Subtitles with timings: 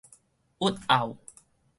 [0.59, 1.15] 鬱懊